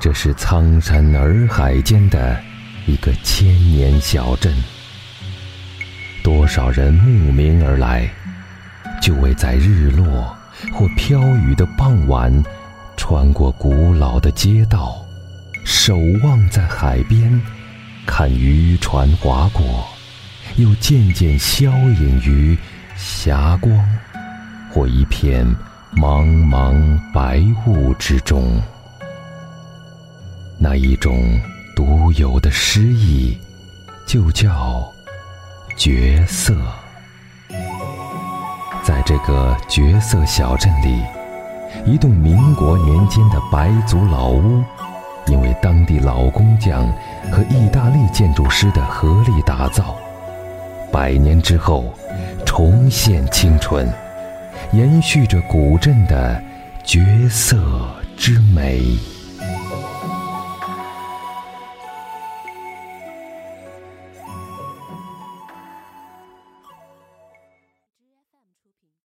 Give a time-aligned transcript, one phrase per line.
[0.00, 2.40] 这是苍山洱海间的
[2.86, 4.50] 一个千年小镇，
[6.24, 8.10] 多少人慕名而来，
[9.02, 10.34] 就为在日落
[10.72, 12.32] 或飘雨的傍晚，
[12.96, 15.04] 穿过古老的街道，
[15.66, 17.38] 守望在海边，
[18.06, 19.86] 看渔船划过，
[20.56, 22.56] 又渐渐消隐于
[22.96, 23.78] 霞光
[24.70, 25.46] 或一片
[25.94, 28.62] 茫茫白雾之中。
[30.62, 31.40] 那一种
[31.74, 33.38] 独有的诗意，
[34.04, 34.92] 就叫
[35.74, 36.54] 绝色。
[38.84, 41.00] 在这个绝色小镇里，
[41.86, 44.62] 一栋民国年间的白族老屋，
[45.28, 46.86] 因为当地老工匠
[47.32, 49.96] 和意大利建筑师的合力打造，
[50.92, 51.90] 百年之后
[52.44, 53.90] 重现青春，
[54.72, 56.38] 延续着古镇的
[56.84, 57.58] 绝色
[58.14, 58.98] 之美。